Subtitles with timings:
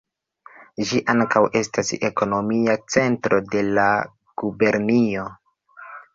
[0.91, 3.87] Ĝi ankaŭ estas ekonomia centro de la
[4.45, 5.29] gubernio.